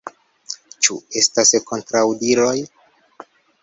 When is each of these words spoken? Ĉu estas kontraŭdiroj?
Ĉu 0.87 0.97
estas 1.23 1.53
kontraŭdiroj? 1.69 2.59